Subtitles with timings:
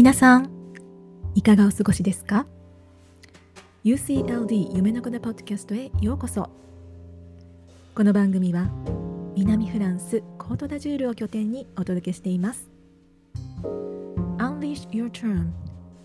[0.00, 0.48] 皆さん
[1.34, 2.46] いかがお過ごしですか
[3.84, 6.48] ？UCLD 夢の子のポッドキャストへようこそ。
[7.94, 8.70] この番組は
[9.36, 12.70] 南フランスコートダジュールを拠点にお届けしています。
[14.38, 15.50] Unleash your term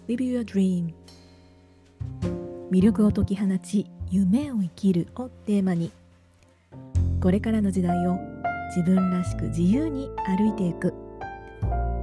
[0.10, 0.94] Live your dream.
[2.72, 5.90] 魅力を解き放ち夢を生きるをテーマに
[7.22, 8.20] これからの時代を
[8.76, 10.94] 自分らしく自由に歩いていく。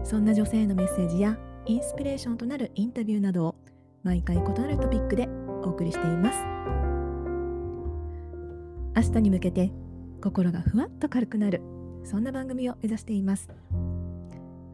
[0.04, 1.36] そんな女性のメッセージや
[1.72, 3.54] インスピレーションとなるインタビューなどを
[4.02, 5.26] 毎回異なるトピックで
[5.64, 6.38] お送りしています。
[8.94, 9.72] 明日に向けて
[10.22, 11.62] 心がふわっと軽くなる
[12.04, 13.48] そんな番組を目指しています。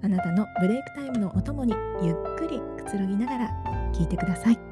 [0.03, 4.68] あなたのブレイクタイムのお供にゆっくりくつろぎながら聞いてください。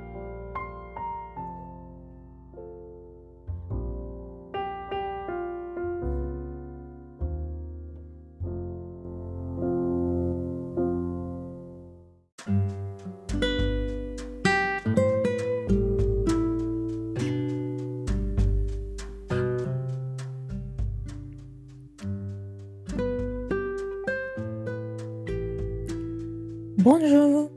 [26.87, 27.51] ボンジュー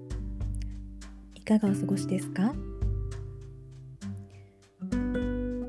[1.35, 2.51] いかがお過ごしですか？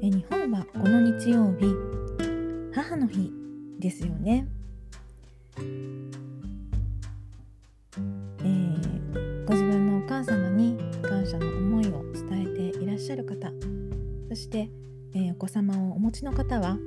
[0.00, 1.66] え日本はこの日曜日
[2.74, 3.30] 母の日
[3.78, 4.48] ですよね、
[5.58, 13.52] えー、ご自分のお母様に感謝の思いを伝えていらっしゃる方
[14.30, 14.70] そして、
[15.12, 16.78] えー、お子様をお持ちの方は、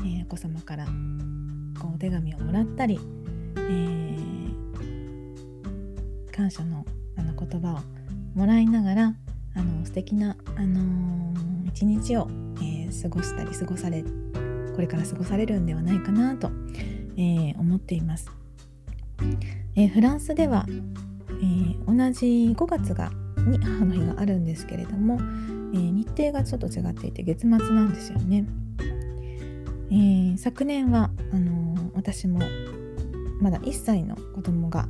[0.00, 0.84] えー、お子様から
[1.80, 3.00] こうお手紙をもらったり、
[3.56, 3.93] えー
[6.34, 6.84] 感謝の
[7.16, 7.78] あの言葉を
[8.34, 9.14] もらいながら
[9.54, 16.50] あの素敵な、あのー、一日を、えー、過ごしたり過ごされこれから過ごされるんではないかなと、
[17.16, 18.28] えー、思っています、
[19.76, 20.72] えフランスでは、え
[21.86, 23.12] 同じ5月が
[23.46, 25.20] に母の日があるんですけれども、
[25.72, 28.44] え日程がちょっと違っていて月末なんですよね、
[29.92, 32.40] え昨年はあの私も
[33.40, 34.88] まだ1歳の子供が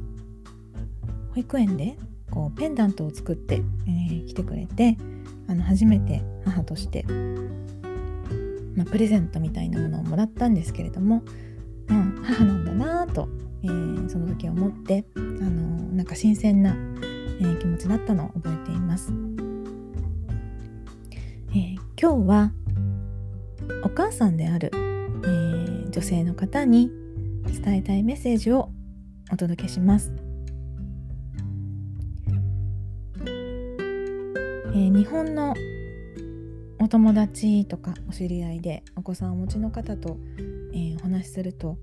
[1.35, 1.97] 保育園で
[2.31, 4.97] こうペンダントを作って、えー、来てくれて
[5.49, 7.05] あの初めて母として、
[8.77, 11.23] まあ、プレゼントみたいなものをもらったんですけれども、
[11.89, 13.29] まあ、母なんだなと、
[13.65, 15.51] えー、その時思ってあの
[15.93, 16.77] なんか新鮮な、
[17.41, 19.13] え、気持ちだったのを覚えています、
[21.55, 22.53] え今日は
[23.85, 26.91] お母さんである、え女性の方に
[27.47, 28.71] 伝えたいメッセージを
[29.33, 30.24] お届けします。
[34.75, 35.55] えー、日本の
[36.81, 40.19] お友達とかお知り合いでお子さんをお持ちの方と、
[40.73, 41.79] えー、お話しすると、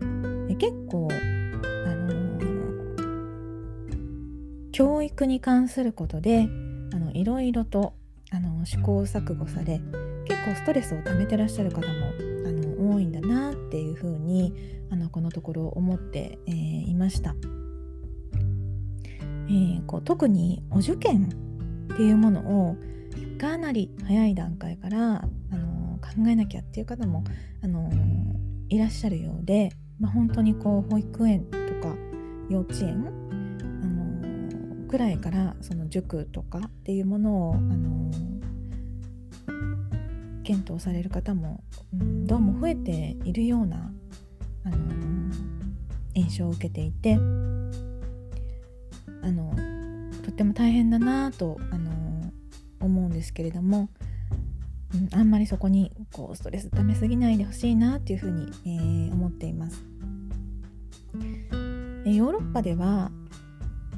[0.00, 2.38] えー、結構、あの
[4.70, 6.48] 教育に関することで
[6.92, 7.94] あのいろいろと
[8.30, 9.80] あの試行錯誤され
[10.24, 11.86] 結構ストレスを溜めてらっしゃる方も
[12.46, 14.54] あの多いんだなっていうふうに
[14.92, 17.34] あのこのところ思って、え、いました。
[19.50, 21.47] え、こう特にお受験
[21.92, 22.76] っていうものを
[23.38, 25.22] かなり早い段階から
[25.52, 27.24] あの考えなきゃっていう方も
[27.62, 27.90] あの
[28.68, 31.94] いらっしゃるようで、まあ、本当にこう保育園とか
[32.48, 33.06] 幼稚園
[33.82, 38.10] あのくらいからその塾とかっていうものをあの
[40.44, 41.62] 検討される方も、
[41.92, 43.92] うん、どうも増えているような
[44.64, 44.76] あの
[46.14, 47.18] 印象を受けていてあ
[49.30, 49.52] の
[50.28, 51.90] とっても大変だなと、あの
[52.80, 53.88] 思うんですけれども、
[54.94, 59.82] うん、あんまりそこにこうストレス溜めすぎないでほしいなっていうふうに、えー、思っています。
[62.04, 63.10] えヨーロッパでは、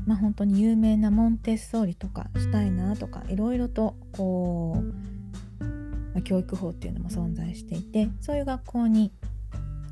[0.06, 9.12] まあ、本当に有名なモンテッソーリとかシュタイナーとかいろいろとこう、まあ、教育法っていうのも存在していてそういう学校に、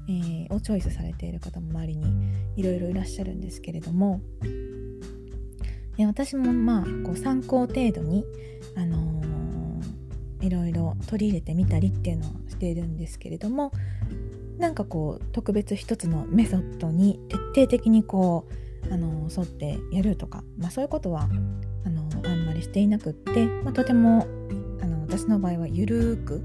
[0.08, 4.20] えー、をチョイスされている方も周りにいろいろいらっしゃるんですけれども
[5.98, 8.24] で私もまあこう参考程度に、
[8.76, 13.72] あのー、いろいろ取り入れてみたりっていうのをしているんですけれども
[14.58, 18.46] なんかこう特別一つのメソッドに徹底的にこ
[18.88, 21.28] う、あのー、沿ってやるとか、まあ、そういうことは
[21.84, 24.28] あのー、あんまりしていなくって、まあ、とても
[24.80, 26.40] あの私の場合はゆるく、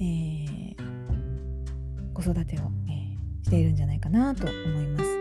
[0.00, 0.76] えー、
[2.14, 5.13] 子育てを、え、しているんじゃないかなと思います。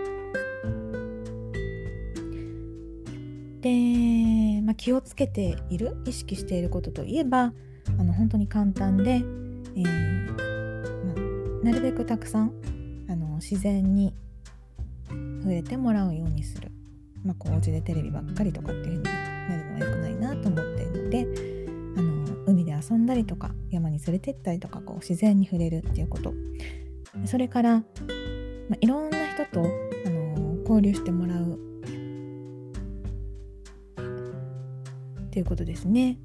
[3.63, 7.54] で、まあ、気をつけている意識していることといえば
[7.98, 10.25] あの本当に簡単で、えー、
[11.06, 12.51] まあ、なるべくたくさん
[13.10, 14.13] あの自然に
[15.42, 16.71] 触れてもらうようにする、
[17.25, 19.04] まあ、こうお家でテレビばっかりとかっていう風に
[19.50, 21.27] なるのは良くないなと思っているので
[21.98, 26.33] あの海で遊んだりとか山に連れてったりとかこう自然に触れるっていうこと。
[27.25, 27.83] それから、ま
[28.74, 31.59] あ、いろんな人とあの交流してもらう
[35.33, 36.19] っていうことですね。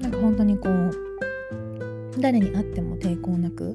[0.00, 3.74] なんか本当にこう誰に会っても抵抗なく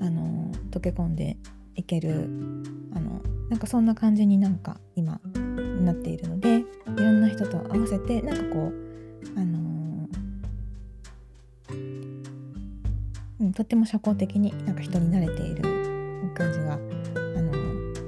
[0.00, 1.36] あの溶け込んで
[1.74, 2.30] いける
[2.94, 3.20] あの
[3.50, 5.20] なんかそんな感じになんか今
[5.84, 6.64] なっているのでい
[6.96, 10.08] ろんな人と合わせてなんかこうあの
[13.38, 15.62] うん、とっても社交的になんか人に慣れている
[16.34, 16.78] 感じがあ
[17.42, 17.52] の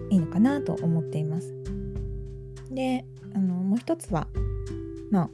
[0.08, 1.54] いいのかなと思っています。
[2.70, 3.04] で
[3.34, 4.26] あのもう一つは
[5.10, 5.30] まあ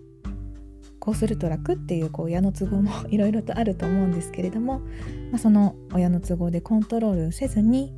[1.01, 4.81] こうすると楽っていうこう親の都合も いろいろとあると思うんですけれども、
[5.31, 7.93] まあ、その親の都合でコントロールせずに、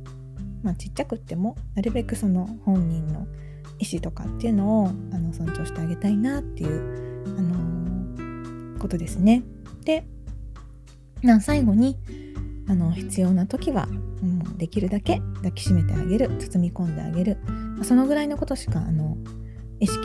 [0.63, 3.27] まあ、ちっちゃくってもなるべくその本人の
[3.79, 9.43] 意思とかっていうのをあの尊重してあげたいなっていう、あのー、ことですね。
[9.83, 10.05] で
[11.21, 11.97] な最後に
[12.67, 13.87] あの必要な時は、
[14.21, 17.37] うん、できるだけ抱きしめてあげる包み込んであげる、
[17.75, 19.17] まあ、そのぐらいのことしかあの
[19.79, 19.99] 意識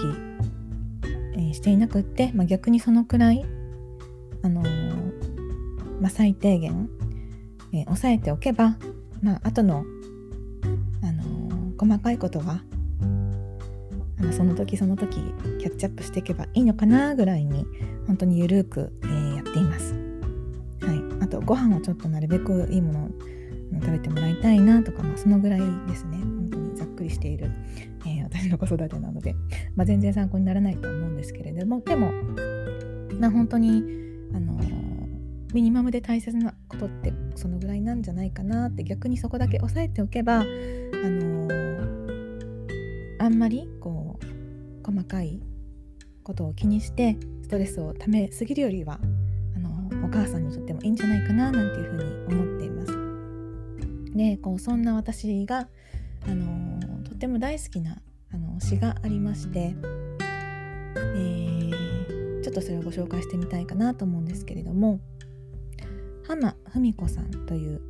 [1.38, 3.44] えしていなくって、まあ、逆にそのくらい、
[4.43, 4.62] あの、
[6.00, 6.88] まあ、最低限、
[7.73, 8.76] えー、抑えておけば、
[9.23, 9.85] まあ後の、
[11.02, 11.25] あの、
[11.79, 12.62] 細かいことは
[14.20, 15.20] あのその時その時
[15.58, 17.64] キャッチアップしていけばいいのかなぐらいに
[18.06, 19.94] 本当にゆるく、えー、やっています。
[20.81, 23.08] はい、あとご飯をちょっとなるべくいいものを
[23.81, 26.18] 食べてもらいたいなとか、まあ、そのぐらいですね
[27.28, 27.50] ている、
[28.06, 29.34] えー、私の子育てなので、
[29.76, 32.12] まあ、全然参考にならないと思うんですけれどもでも、
[33.20, 33.82] ま、本当に
[34.34, 34.58] あの
[35.52, 41.48] ミニマムで大切なことってそのぐらいなんじゃないかなって逆にそこだけ押さえておけばあの
[43.19, 45.40] あんまりこう細かい
[46.22, 49.00] ことを気にしてストレスをためすぎるよりは
[49.56, 49.70] あの
[50.06, 54.16] お母さんにとってもいいんじゃないかななんていうふうに思っています。
[54.16, 55.69] でこうそんな私が
[56.26, 57.97] あのっても大好きな
[58.32, 59.75] あの詩がありまして、
[60.94, 65.00] えー、ちょっとそれをご紹介してみたいかなと思うんですけれども
[66.29, 67.81] 浜文子さんという、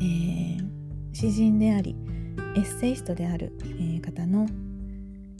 [0.00, 0.64] えー、
[1.12, 1.94] 詩人であり
[2.56, 4.46] エッセイストである、えー、方の、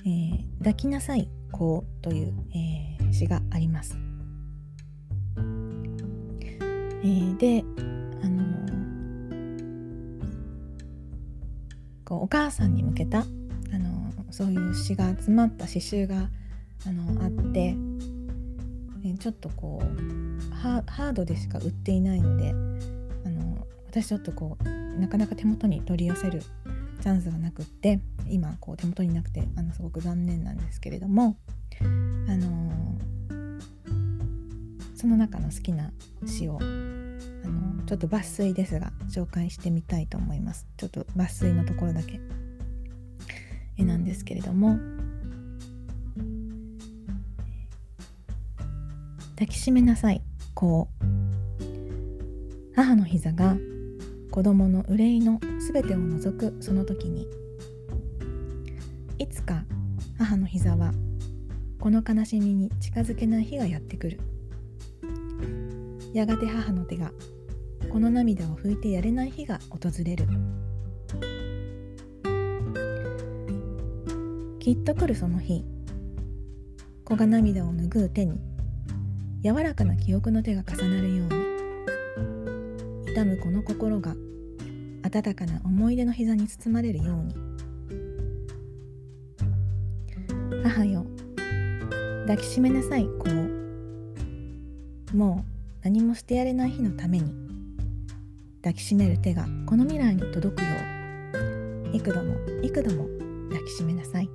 [0.05, 3.97] えー「抱きなさい子」という、えー、詩があります。
[7.03, 7.65] えー、で
[12.07, 13.25] こうお母さんに向けたあ
[13.79, 16.31] のそういう詩が集まった詩集が
[16.87, 17.77] あのあって
[19.19, 22.51] ちょっとこうハードでしか売っていないので
[23.25, 26.43] あの私ちょっとこうなかなか手元に取り寄せる
[27.01, 31.37] チャンスがなくって今こう手元になくてあのすごく残念なんですけれども
[31.81, 32.99] あの
[34.95, 35.93] その中の好きな
[36.27, 36.59] 詩を
[37.47, 40.67] あのちょっと抜粋ですが紹介してみたいと思います。
[40.77, 42.21] ちょっと抜粋のところだけ。
[43.77, 44.79] 絵なんですけれども。
[49.37, 50.23] 抱きしめなさい。
[50.55, 51.05] こう。
[52.75, 53.57] 母の膝が
[54.31, 56.57] 子供の憂いのすべてを除く。
[56.61, 57.27] その時に。
[59.19, 59.65] いつか
[60.19, 60.93] 母の膝は
[61.79, 64.21] この悲しみに近づけない日がやってくる。
[66.13, 67.13] やがて母の手が
[67.91, 70.27] この涙を拭いてやれない日が訪れる。
[74.61, 75.65] きっと来るその日
[77.05, 78.41] 子が涙を拭う手に
[79.45, 84.17] 柔らかな記憶の手が重なるように痛むこの心が
[85.05, 87.35] 温かな思い出の膝に包まれるように。
[90.65, 91.07] 母よ
[92.27, 95.17] 抱きしめなさい子を。
[95.17, 97.46] もう何もしてやれない日のために。
[98.67, 100.67] 抱きしめる手がこの未来に届くよ
[101.93, 101.97] う。
[101.97, 103.07] 幾度も幾度も
[103.49, 104.29] 抱きしめなさい。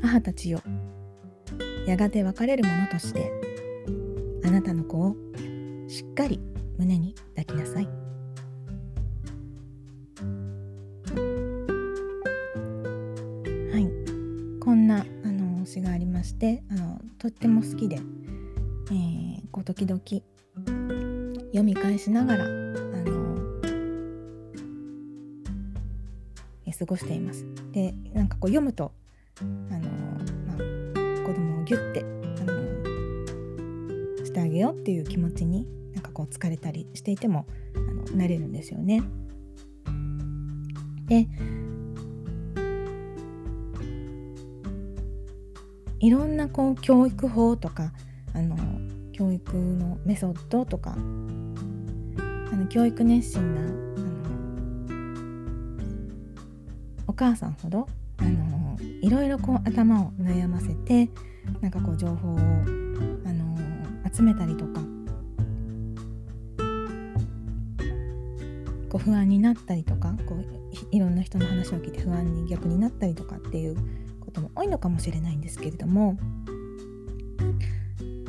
[0.00, 0.62] 母たちよ。
[1.86, 3.30] やがて別れるものとして
[4.42, 5.14] あなたの子を
[5.86, 6.40] しっかり
[6.78, 7.84] 胸に抱きなさい。
[13.70, 14.60] はい。
[14.60, 20.00] こんなあの詩がありましてあのとっても好きで、えー、こう時々
[21.54, 23.24] 読み返しながらあの
[26.76, 27.46] 過ごしています。
[27.70, 28.90] でなんかこう読むと
[29.40, 29.88] あの、
[30.48, 30.56] まあ、
[31.24, 32.04] 子供をギュッて
[32.40, 37.46] あのしてあげようっていう気持ちになんかこう疲れたりしていても
[37.76, 37.78] あ
[38.10, 39.04] のなれるんですよね。
[41.06, 41.28] で
[46.00, 47.92] いろんなこう教育法とか
[48.34, 48.56] あの
[49.12, 50.96] 教育のメソッドとか
[52.64, 53.74] の教育熱心なあの
[57.06, 57.86] お母さんほど
[58.18, 61.10] あのいろいろこう頭を悩ませて
[61.60, 62.40] なんかこう情報をあ
[63.32, 63.56] の
[64.12, 64.80] 集めたりとか
[68.88, 70.44] こう不安になったりとかこう
[70.90, 73.76] いろんな人の話を聞いて不安に逆になったりとかっていう
[74.20, 76.16] ことも多いのかもしれないんですけれども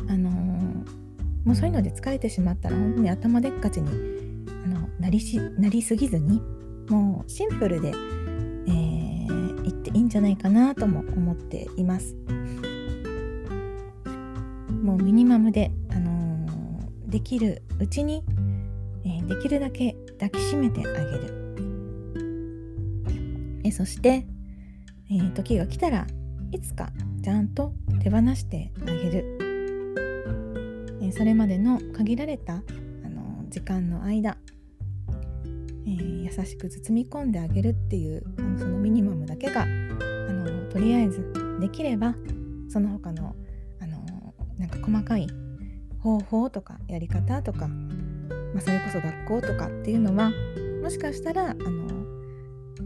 [0.09, 4.24] あのもうそういうので疲れてしまったら本当に頭でっかちに
[5.05, 6.41] なりしなりすぎずに
[6.89, 12.15] もうシンプルで、えー、言っていいんじゃないかなとも思っています。
[14.81, 18.23] もうミニマムで、あのー、できるうちに、
[19.03, 21.45] えー、できるだけ抱きしめてあげる。
[23.63, 24.25] えそして、
[25.11, 26.07] えー、時が来たら
[26.51, 26.89] いつか
[27.23, 29.37] ちゃんと手放してあげる。
[31.03, 32.59] えそれまでの限られた、あ
[33.07, 34.39] の時間の間、
[35.99, 42.15] え優しく包み込んであげるっていうあのそのミニマムだけがあのとりあえずできれば
[42.69, 43.35] その他の
[43.79, 45.27] あのなんか細かい
[45.99, 50.31] 方法とかやり方とか、まあ、それこそ学校とかっていうのは
[50.83, 51.61] もしかしたらあの、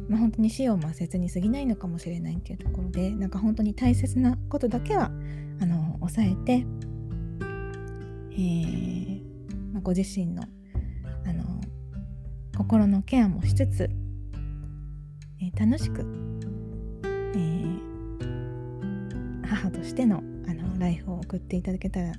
[0.07, 5.11] まあ、本当に死を抹殺に過ぎないのかもしれないっていうところでなんか本当に大切なことだけは
[5.61, 6.65] あの抑えて、
[8.31, 9.21] えー
[9.73, 10.43] まあ、ご自身の
[12.59, 13.89] 心のケアもしつつ、
[15.41, 22.17] えー、楽しく、えー、母としてのあのライフを送っていただけたらい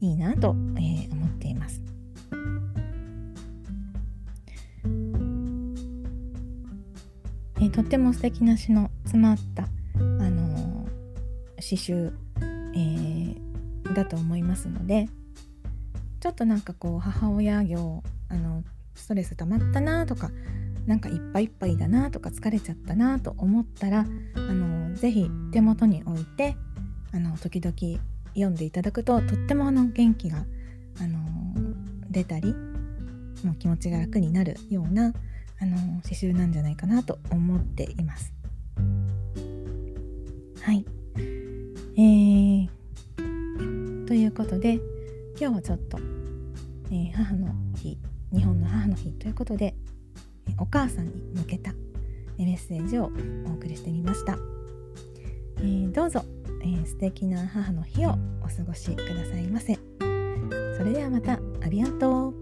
[0.00, 1.82] いなと、えー、思っています。
[7.56, 9.68] えー、とっても素敵な詩の詰まった、あ
[9.98, 10.88] の、
[11.60, 12.14] 詩集、
[12.74, 15.10] えー、だと思いますので
[16.20, 20.30] ちょっとなんかこう母親業あのストレス溜まったなとか
[20.86, 26.56] なんかいっぱいいっぱいだなとか疲れちゃったなと思ったらあのぜひ手元に置いて
[27.12, 28.02] あの時々
[28.34, 30.44] 読んでいただくととってもあの元気が、
[31.00, 31.18] あの
[32.10, 32.54] 出たり
[33.44, 35.12] もう気持ちが楽になるような、
[35.60, 38.32] あの刺繍なんじゃないかなと思っています。
[40.62, 40.84] はい。
[41.96, 42.68] えー、
[44.06, 44.80] ということで
[45.38, 45.98] 今日はちょっと、
[46.90, 47.98] えー、母の日
[48.32, 49.74] 日本の母の日ということで
[50.58, 51.72] お母さんに向けた
[52.38, 53.10] メッセージを
[53.46, 54.36] お送りしてみました。
[55.58, 56.24] えー、どうぞ
[56.62, 58.10] えー、素敵な母の日を
[58.40, 59.74] お過ごしくださいませ
[60.76, 62.32] それではまたアビアント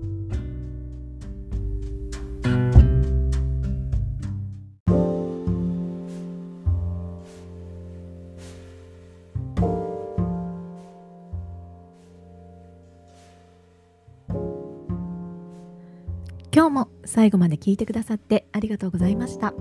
[16.53, 19.55] 今日も最後まで聞いてくださってありがとうございました。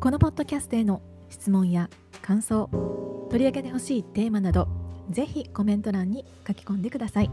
[0.00, 1.88] このポッドキャストへの質問や
[2.22, 2.68] 感想
[3.30, 4.66] 取り上げてほしいテーマなど
[5.10, 7.30] ぜひコメント欄に書き込んでください。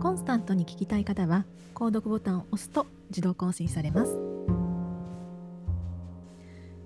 [0.00, 1.44] コンスタントに聞きたい方は
[1.74, 4.18] 購読ボタンを押すと自動更新されます。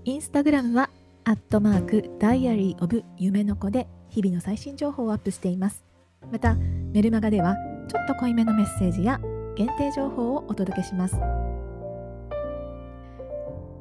[0.04, 0.90] インスタグラムは
[1.22, 5.84] アットマークダイアリーオブ夢の子で日々の最新情報をアップしています。
[6.32, 7.54] またメルマガでは
[7.86, 9.20] ちょっと濃いめのメッセージや
[9.56, 11.16] 限定情報をお届けします。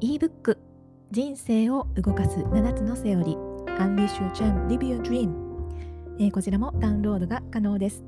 [0.00, 0.58] ebook
[1.10, 3.52] 人生を動かす7つのセオリー。
[3.78, 5.32] Unleash Your Charm Live Your Dream、
[6.18, 8.04] えー、こちらもダウンロードが可能です。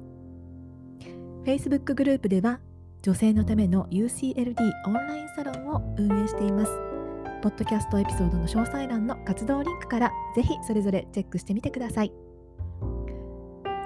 [1.44, 2.60] Facebook グループでは
[3.02, 4.54] 女性のための UCLD
[4.86, 6.72] オンラインサロンを運営しています。
[7.42, 12.12] ポッドキャストエピソードの詳細欄の活動リンクからぜひそれぞれチェックしてみてください。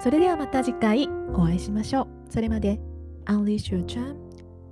[0.01, 2.07] それではまた次回お会いしましょう。
[2.29, 2.88] それまで。
[3.29, 4.15] Unleash Your Charm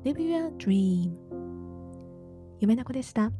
[0.04, 1.12] Live Your Dream
[2.60, 3.32] 夢の子でした。